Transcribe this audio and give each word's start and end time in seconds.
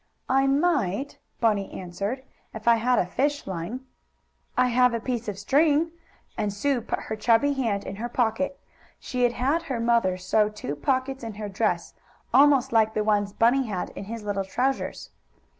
"I 0.29 0.47
might," 0.47 1.19
Bunny 1.39 1.71
answered, 1.71 2.23
"if 2.55 2.67
I 2.67 2.77
had 2.77 2.97
a 2.97 3.05
fish 3.05 3.45
line." 3.45 3.81
"I 4.57 4.65
have 4.69 4.95
a 4.95 4.99
piece 4.99 5.27
of 5.27 5.37
string," 5.37 5.91
and 6.35 6.51
Sue 6.51 6.81
put 6.81 7.01
her 7.01 7.15
chubby 7.15 7.53
hand 7.53 7.83
in 7.83 7.97
her 7.97 8.09
pocket. 8.09 8.59
She 8.99 9.21
had 9.21 9.33
had 9.33 9.61
her 9.61 9.79
mother 9.79 10.17
sew 10.17 10.49
two 10.49 10.75
pockets 10.75 11.23
in 11.23 11.35
her 11.35 11.49
dress, 11.49 11.93
almost 12.33 12.71
like 12.71 12.95
the 12.95 13.03
ones 13.03 13.31
Bunny 13.31 13.67
had 13.67 13.91
in 13.91 14.05
his 14.05 14.23
little 14.23 14.43
trousers. 14.43 15.11